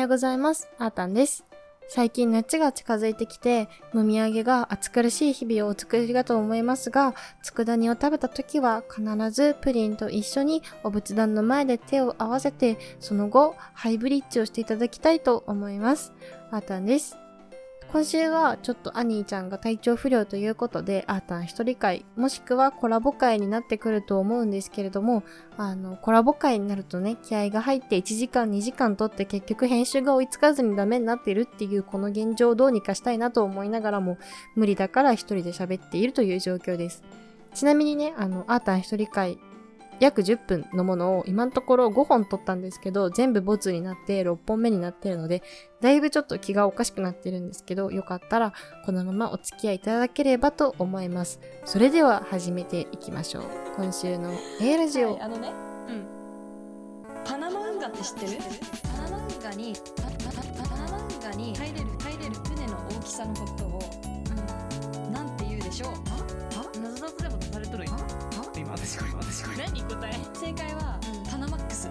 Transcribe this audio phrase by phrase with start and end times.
[0.00, 0.68] ようございます。
[0.78, 1.44] あーたんです。
[1.88, 16.12] 最近夏が近づいてきて、もみあげが暑苦しい日々をお作りだと思いますが、佃煮を食べた時は必ずプリンと一緒にお仏壇の前で手を合わせて、その後、ハイブリッジをしていただきたいと思います。
[16.52, 17.19] あーたんです。
[17.92, 25.24] 今週はちょっとアニーちゃんが体調不良ということで、アータン一人会、もしくはコラボ会になってくると思うんですけれども、
[25.56, 34.18] あの、コラボ会になるとね、気合が入って1時間2時間撮って結局編集が追いつかずにダメになってるっていうこの現状をどうにかしたいなと思いながらも、
[34.54, 37.02] 無理だから一人で喋っているという状況です。
[37.54, 39.40] ちなみにね、あの、アータン一人会、
[40.00, 45.42] 約10分のものを今のところ5本撮ったんですけど、全部ボツになって6本目になってるので、
[45.80, 48.52] だいぶちょっと気がおかしくなってるんですけど、よかったら
[48.84, 51.38] このままお付き合いいただければと思います。
[51.64, 53.44] それでは始めていきましょう。
[53.76, 55.12] 今週の A ラジオ。
[55.12, 55.52] はいあのね
[55.88, 56.06] うん。
[57.24, 58.38] パナマ運河って知ってる？
[58.82, 63.78] パナマ運河にパナマ運河に入れる入れる船の大きさのことを、
[65.06, 65.90] うん、なんて言うでしょう？
[66.80, 67.84] 謎々でも出されとる
[68.82, 70.98] 私これ私これ何答え正解は、
[71.30, 71.86] パナマックス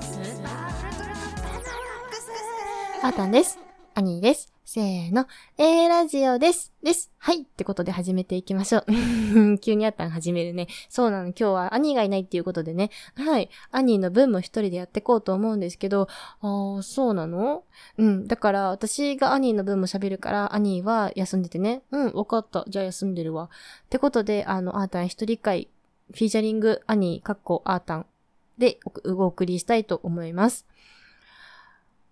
[3.03, 3.59] あーたんです。
[3.93, 4.51] アニーです。
[4.65, 5.27] せーの。
[5.59, 6.73] A ラジオです。
[6.81, 7.11] です。
[7.19, 7.43] はい。
[7.43, 8.85] ってことで始めていきましょう。
[9.61, 10.67] 急にあったん始めるね。
[10.89, 11.27] そうなの。
[11.27, 12.89] 今日はアニーがいないっていうことでね。
[13.15, 13.51] はい。
[13.69, 16.07] アニーの分も一人でやっていこうと思うんですけど、
[16.41, 17.65] あー、そうなの？
[17.99, 18.27] うん。
[18.27, 21.83] だから、私がアニーの分も喋るから、アニーは休んでてね。
[21.91, 22.65] うん、わかった。
[22.67, 23.51] じゃあ休んでるわ。
[23.85, 25.69] ってことで、あの、アータン一人会、
[26.11, 28.05] フィーチャリングアニー、かっこアータン
[28.57, 30.65] でおお送りしたいと思います。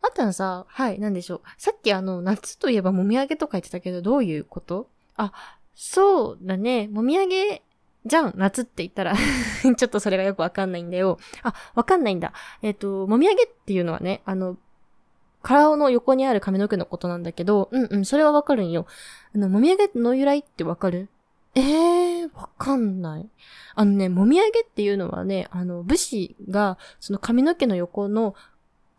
[0.02, 1.42] あったのさ、はい、なんでしょう？
[1.58, 4.90] さっきあの、夏といえばもみあげとか言ってたけど、どういうこと？
[5.16, 5.34] あ、
[5.76, 6.88] そうだね。
[6.88, 7.64] もみあげ、
[8.06, 9.16] じゃん、夏って言ったら。
[9.76, 11.18] ちょっとそれがよくわかんないんだよ。
[11.44, 12.32] あ、わかんないんだ。
[12.62, 14.58] えっ、と、もみあげっていうのはね、あの、
[15.42, 18.86] 体の横にある髪の毛のことなんだけど、うんうん、それはわかるんよ。
[19.36, 21.10] あの、もみあげの由来ってわかる？
[21.60, 23.30] えー、わかんない。
[23.74, 28.36] あのね、もみあげっていうのはね、あの、武士が、その髪の毛の横の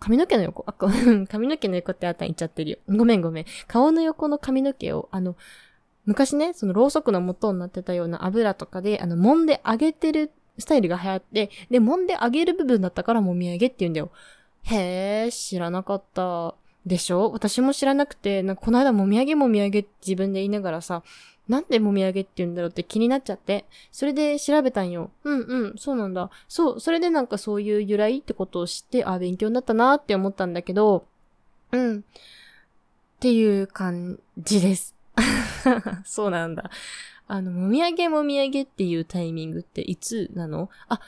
[0.01, 0.65] 髪の毛の横？
[0.67, 2.79] あ、髪の毛の横ってあったん言っちゃってるよ。
[2.89, 3.45] ごめんごめん。
[3.69, 5.37] 顔の横の髪の毛を、あの、
[6.05, 14.11] 昔ね、そのろうそくの元になってたような油とかで、あの、揉んで揚げてるスタイルが流行って、で、揉んで揚げる部分だったからもみあげって言うんだよ。
[14.65, 16.57] へー、知らなかった。
[16.87, 17.31] でしょ？
[17.33, 21.03] 私も知らなくて、なんかこの間もみあげもみあげって自分で言いながらさ、
[21.49, 23.65] なんでもみあげって言うんだろうって気になっちゃって。
[23.91, 25.11] それで調べたんよ。
[25.25, 26.31] うんうん、そうなんだ。
[26.47, 31.07] そう、それでなんかそういう由来ってことを知って、あ、勉強になったなって思ったんだけど、
[31.73, 31.99] うん。
[32.01, 32.03] っ
[33.21, 34.95] ていう感じです。
[36.05, 36.71] そうなんだ。
[37.27, 40.71] あの、もみあげもみあげっていうタイミングっていつなの？
[40.89, 41.01] あ、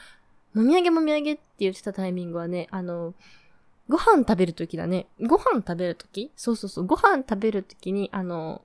[0.53, 3.13] もみあげもみあげって言ってたタイミングはね、あの、
[3.87, 5.07] ご飯食べるときだね。
[5.21, 6.85] ご飯食べるときそうそうそう。
[6.85, 8.61] ご飯食べるときに、あの、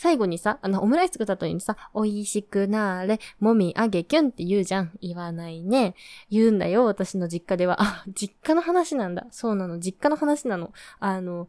[0.00, 4.92] 最後にさ、あの、オムライス作った後にさ、美味しくなーれ、もみあげきゅんって言うじゃん。
[5.02, 5.94] 言わないね。
[6.30, 7.82] 言うんだよ、私の実家では。
[7.82, 9.26] あ、実家の話なんだ。
[9.30, 10.72] そうなの、実家の話なの。
[11.00, 11.48] あの、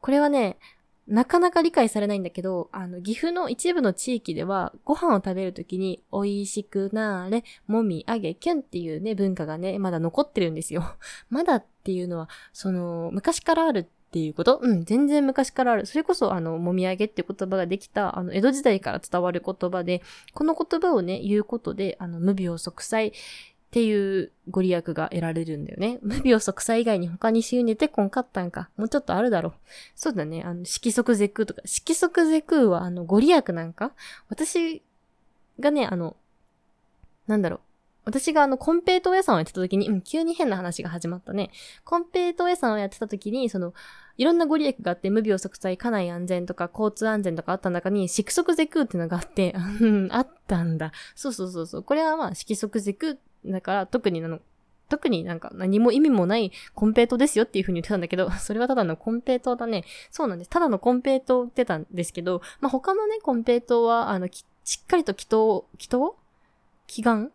[0.00, 0.58] これはね、
[1.06, 10.96] なかなか理解されないんだけど、あの、岐阜の一部の地域では、ご飯を食べるときに、美味しくなーれ、もみあげきゅんっていうね、文化がね、まだ残ってるんですよ。
[11.30, 14.60] まだっていうのは、その、昔からあるっていうこと？
[14.62, 15.86] うん、全然昔からある。
[15.86, 20.02] それこそ、あの、もみあげって言葉ができた、あの、江戸時代から伝わる言葉で、
[20.34, 23.12] この言葉をね、言うことで、あの、無病息災っ
[23.72, 25.98] ていうご利益が得られるんだよね。
[26.06, 28.70] 無病息災以外に他に収入てこんかったんか。
[28.76, 29.52] もうちょっとあるだろう。
[29.96, 30.44] そうだね。
[30.44, 31.62] あの、色即是空とか。
[31.64, 33.90] 色即是空は、あの、ご利益なんか？
[34.28, 34.80] 私
[35.58, 36.14] がね、あの、
[37.26, 37.60] なんだろう。
[38.04, 41.50] 私があの、コンペイト屋さんをやってた時に、うん、急に変な話が始まったね。
[41.84, 43.74] コンペイト屋さんをやってた時に、その、
[44.16, 50.92] いろんなご利益があって、無病息災、家内安全とか、交通安全とかあった中に、色即是空っていうのがあって、 うんあったんだ。
[51.14, 51.82] そうそうそうそう。
[51.82, 53.16] これはまあ、色即是空
[53.46, 54.40] だから、特にあの、
[54.88, 59.84] 特になんか何も意味もないコンペイトですよっていう風に言ってたんだけど、 それはただのコンペイトだね。
[60.10, 60.50] そうなんです。
[60.50, 66.14] ただのコンペイトーってたんですけど、まあ、他のね、コンペイトは、あの、しっかりと祈祷、祈祷？
[66.86, 67.32] 祈願？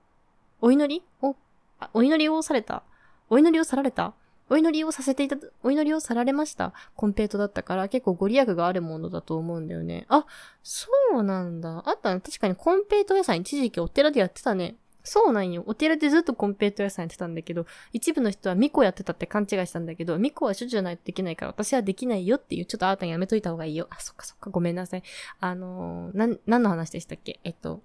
[0.61, 1.03] お祈り？
[1.21, 1.35] を、
[1.79, 2.83] あお祈りをされた？
[3.29, 4.13] お祈りをさられた？
[4.50, 6.73] お祈りをさせていた、お祈りをさられました？
[6.95, 10.06] コンペイトだったから結構ご利益があるものだと思うんだよね。
[10.09, 10.25] あ、
[10.63, 11.83] そうなんだ。
[11.85, 12.21] あったね。
[12.21, 14.75] 確かにコンペイト屋さん一時期お寺でやってたね。
[15.03, 15.63] そうなんよ。
[15.65, 23.88] お寺でずっとコンペイト屋さんやってたんだけど、一部の人は巫女やってたって勘違いしたんだけど、巫女は処女じゃないとできないから私はできないよっていう、ちょっとあーたんやめといた方がいいよ。
[23.91, 25.03] あ、そっかそっか、ごめんなさい。
[25.39, 27.39] あのー、なん、何の話でしたっけ？
[27.44, 27.81] えっと、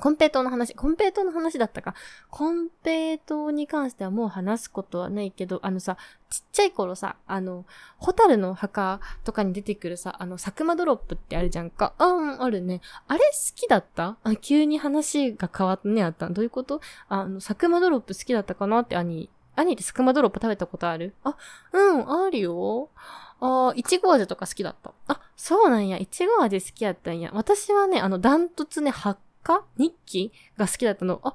[0.00, 1.94] コンペイトーの話、コンペイトーの話だったか。
[2.30, 5.96] コンペイトーに関してはもう話すことはないけど、あのさ、
[6.28, 7.64] ちっちゃい頃さ、あの、
[7.98, 11.94] ホタルの墓とかに出てくるさ、あの、佐久間ドロップってあるじゃんか。
[11.98, 12.80] うん、あるね。
[13.06, 13.24] あれ好
[13.54, 14.16] きだった？
[14.24, 16.28] あ、急に話が変わったね、あった。
[16.28, 16.80] どういうこと？
[17.08, 19.30] あの、佐久間ドロップ好きだったかなって兄。
[19.56, 21.14] 兄って佐久間ドロップ食べたことある？
[21.22, 21.36] あ、
[21.72, 22.90] うん、あるよ。
[23.40, 24.92] あいちご味とか好きだった。
[25.06, 25.98] あ、そうなんや。
[25.98, 27.30] いちご味好きやったんや。
[27.34, 30.32] 私はね、あの、ダントツね、発火日記？
[30.56, 31.20] が好きだったの？
[31.22, 31.34] あ、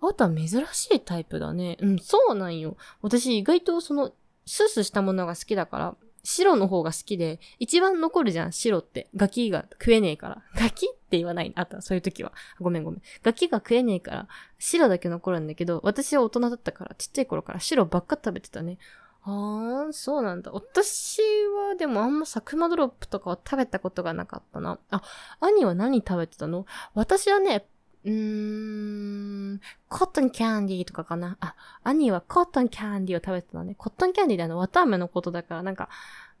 [0.00, 1.76] あなた珍しいタイプだね。
[1.80, 2.76] うん、そうなんよ。
[3.02, 4.12] 私意外とその、
[4.46, 9.08] スースーしたものが好きだから、白の方が好きで、一番残るじゃん、白って。
[9.14, 10.42] ガキが食えねえから。
[10.56, 11.52] ガキって言わない？
[11.54, 12.32] あった、そういう時は。
[12.60, 13.02] ごめんごめん。
[13.22, 14.28] ガキが食えねえから、
[14.58, 18.78] 白だけ残るんだけど、私は大人だったから、ちっちゃい頃から白ばっか食べてたね。
[19.26, 20.52] ああ、そうなんだ。
[20.52, 21.20] 私
[21.68, 24.78] はでもあんまサクマドロップとかは食べたことがなかったな。
[24.90, 25.02] あ、
[25.40, 26.66] 兄は何食べてたの？
[26.94, 27.66] 私はね、
[28.04, 31.38] うーん、コットンキャンディーとかかな。
[31.40, 31.54] あ、
[31.84, 33.74] 兄はコットンキャンディーを食べてたね。
[33.76, 35.88] コットンキャンディーであの、綿飴のことだから、なんか、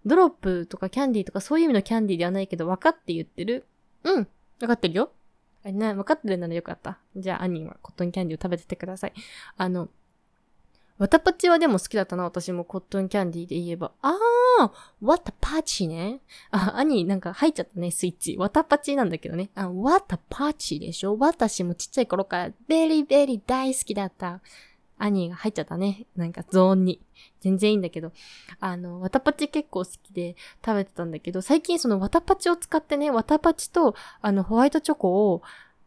[0.04, 3.64] ドロップとかキャンディーとかそういう意味のキャンディーではないけど、分かって言ってる？
[4.02, 4.28] うん、
[4.58, 5.10] 分かってるよ。
[5.64, 6.98] あな、分かってるならよかった。
[7.16, 9.14] じゃあ、兄はコットンキャンディーを食べててください。
[9.56, 9.88] あの、
[10.96, 13.90] わたパチはでも好きだったな、私もコットンキャンディーで言えば。
[14.00, 14.70] あー、
[15.00, 16.20] わたパチね。
[16.50, 18.36] あ、兄なんか入っちゃったね、スイッチ。
[18.36, 19.50] わたパチなんだけどね。
[19.56, 21.18] あ、わたパチでしょ？
[21.18, 24.40] 私もちっちゃい頃から very very 大好きだった。
[24.96, 26.06] 兄が入っちゃったね。
[26.14, 27.00] なんかゾーンに。
[27.40, 28.12] 全然いいんだけど。
[28.60, 35.42] あの、わたパチ結構好きで食べてたんだけど、最近そのわたパチを使ってね、わたパチとあのホワイトチョコを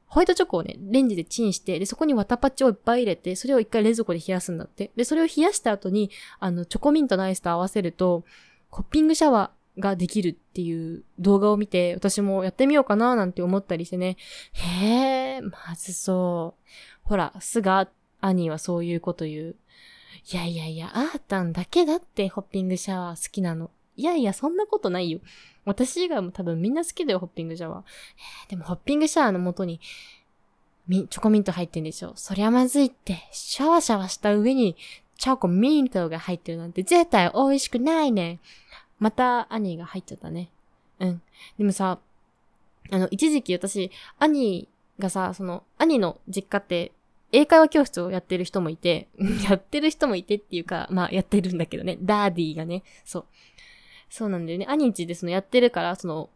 [0.07, 4.91] ホワイトチョコをね、レンジでチンして、で、そこにワタパチをいっぱい入れて、それを一回冷蔵庫で冷やすんだって。
[4.95, 6.09] で、それを冷やした後に、
[6.39, 8.23] あの、チョコミントのアイスと合わせると、
[8.69, 14.17] コッピングシャワーができるっていう動画を見て、私もやってみようかななんて思ったりしてね。
[14.53, 16.67] へえ、まずそう。
[17.03, 17.89] ほら、すが、
[18.21, 19.55] 兄はそういうこと言う。
[20.31, 23.71] いやいやいや、あーたんだけだってホッピングシャワー好きなの。
[23.97, 25.19] いやいや、そんなことないよ。
[25.65, 27.79] 私以外も多分みんな好きだよ、ホッピングシャワー。
[27.79, 29.81] えー、でもホッピングシャワーの元に、
[30.87, 32.13] みチョコミント入ってんでしょ。
[32.15, 34.77] そりゃまずいって、シャワシャワした上に、
[35.17, 38.39] チョコミントが入ってるなんて絶対美味しくないね。
[38.99, 40.49] また、兄が入っちゃったね。
[40.99, 41.21] うん。
[41.57, 41.99] でもさ、
[42.91, 44.67] あの、一時期私、兄
[44.99, 46.91] がさ、その、兄の実家って、
[47.31, 49.07] 英会話教室をやってる人もいて、
[49.49, 51.97] やってる人もいてっていうか、まあ、やってるんだけどね。
[52.01, 52.83] ダーディーがね。
[53.03, 53.25] そう。
[54.09, 54.65] そうなんだよね。
[54.67, 56.29] 兄んちでそのやってるから、その、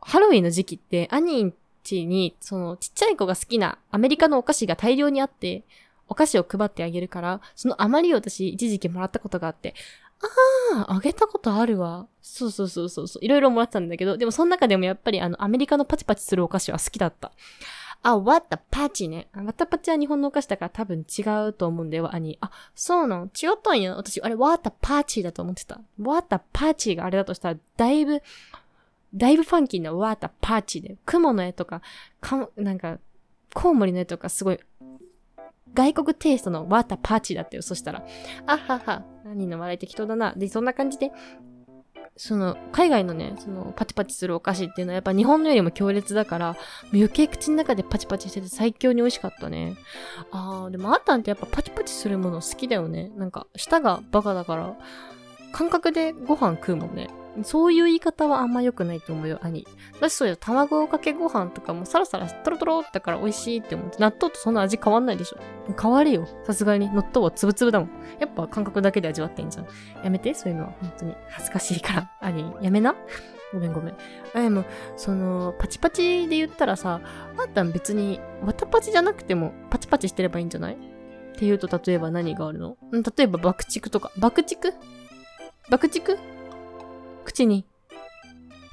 [0.00, 5.64] ハロウィンの時期って、兄んちに、その、ちっちゃい子が好きなアメリカのお菓子が大量にあって、
[6.08, 9.74] お菓子を配ってあげるから、その余りを私、一時期もらったことがあって、
[10.74, 12.06] ああ、あげたことあるわ。
[12.22, 13.24] そうそうそうそうそう。
[13.24, 17.32] いろいろもらったんだけど、でもその中でもやっぱりあの、アメリカのパチパチするお菓子は好きだった。
[18.02, 19.28] あ、わったパチね。
[19.34, 22.38] わたパチは日本のお菓子だから多分違うと思うんだよ、兄。
[22.40, 23.24] あ、そうなの？
[23.26, 23.96] 違ったんや。
[23.96, 25.80] 私、あれ、わったパチだと思ってた。
[26.00, 28.22] わったパチがあれだとしたら、だいぶ、
[29.14, 31.82] だいぶファンキーなわったパチで、雲の絵とか、
[32.20, 32.98] かなんか、
[33.52, 34.60] コウモリの絵とかすごい、
[35.74, 37.62] 外国テイストのわったパチだったよ。
[37.62, 38.06] そしたら、
[38.46, 40.32] あはは、何の笑い適当だな。
[40.36, 41.10] で、そんな感じで、
[42.18, 46.56] その、海外のね、その、パチパチするお菓子っていうのはやっぱ日本のよりも強烈だから、
[46.92, 49.76] 余計口の中でパチパチしてて最強に美味しかったね。
[50.32, 53.12] あー、でもあったんってやっぱパチパチするもの好きだよね。
[53.16, 54.76] なんか、舌がバカだから、
[55.52, 57.08] 感覚でご飯食うもんね。
[57.44, 59.66] そういう言い方はあんま良くないと思うよ、兄。
[60.00, 65.38] だしそうよ、卵かけご飯とかもサラサラトロトロってから美味しいって思って、納豆とそんな味変わんないでしょ。
[65.80, 66.26] 変わるよ。
[66.44, 66.88] さすがに。
[66.88, 67.90] 納豆はつぶつぶだもん。
[68.18, 69.66] やっぱ感覚だけで味わってんじゃん。
[70.02, 70.72] やめて、そういうのは。
[70.80, 71.14] 本当に。
[71.30, 72.10] 恥ずかしいから。
[72.20, 72.94] 兄、やめな。
[73.52, 73.94] ごめんごめん。
[74.34, 74.64] あ、でも、
[74.96, 77.00] その、パチパチで言ったらさ、
[77.38, 80.74] あんた別に、わたパチじゃなくても、パチパチしてればいいんじゃない？
[80.74, 80.76] っ
[81.40, 82.76] て言うと、例えば何があるの？
[82.92, 84.10] 例えば爆竹とか。
[84.18, 84.72] 爆竹？
[85.70, 86.16] 爆竹？
[87.28, 87.66] 口に。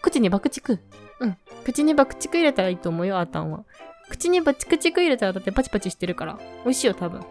[0.01, 0.79] 口に爆竹。
[1.19, 1.37] うん。
[1.65, 3.65] 口に爆竹入れたらいいと思うよ、あーたんは。
[4.09, 6.39] 口に爆竹入れたらだってパチパチしてるから。
[6.63, 7.21] 美味しいよ、多分。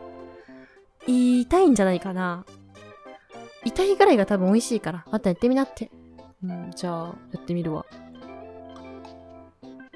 [1.07, 2.45] 痛いんじゃないかな。
[3.64, 5.07] 痛いぐらいが多分美味しいから。
[5.11, 5.90] またやってみなって。
[6.45, 7.87] うん、じゃあ、やってみるわ。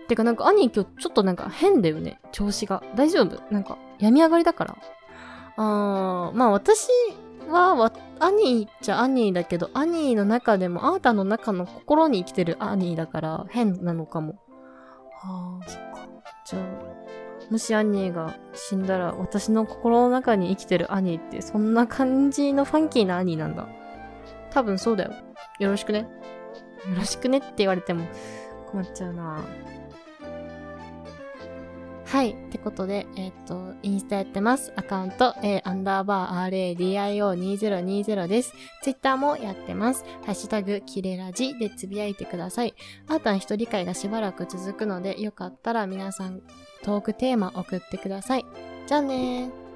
[0.09, 2.21] てかなんか兄今日ちょっとなんか変だよね。
[2.33, 2.83] 調子が。
[2.97, 3.43] 大丈夫？
[3.53, 4.79] なんか病み上がりだから。
[5.57, 6.89] あー、まあ私
[7.51, 14.39] は、わ、アニーっちゃアニーだけど、アニーの中でも、あーたの中の心に生きてるアニーだから、変なのかも。
[15.13, 16.09] はあ、そっか。
[16.45, 23.69] じゃあ、もしアニーが死んだら、私の心の中に生きてるアニーって、そんな感じのファンキーなアニーなんだ。
[24.51, 25.13] 多分そうだよ。
[25.61, 26.01] よろしくね。
[26.01, 26.07] よ
[26.97, 28.07] ろしくねって言われても
[28.71, 29.45] 困っちゃうな
[32.09, 32.31] はい。
[32.31, 34.73] ってことで、えっ、と、インスタやってます。
[34.77, 38.55] アカウント、えー、アンダーバー RADIO2020 です。
[38.83, 40.07] ツイッターもやってます。
[40.25, 42.75] ハッシュタグ、キレラジでつぶやいてください。
[43.09, 46.41] あーたん一人会がしばらく続くので、よかったら皆さん、
[46.83, 48.47] トークテーマ送ってください。
[48.87, 49.68] じゃあねー。